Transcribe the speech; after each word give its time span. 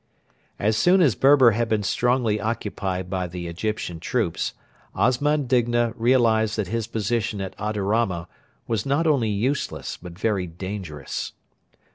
As 0.57 0.75
soon 0.77 0.99
as 0.99 1.13
Berber 1.13 1.51
had 1.51 1.69
been 1.69 1.83
strongly 1.83 2.41
occupied 2.41 3.07
by 3.07 3.27
the 3.27 3.45
Egyptian 3.45 3.99
troops, 3.99 4.55
Osman 4.95 5.45
Digna 5.45 5.93
realised 5.95 6.55
that 6.57 6.69
his 6.69 6.87
position 6.87 7.39
at 7.39 7.55
Adarama 7.59 8.27
was 8.65 8.83
not 8.83 9.05
only 9.05 9.29
useless 9.29 9.97
but 9.97 10.17
very 10.17 10.47
dangerous. 10.47 11.33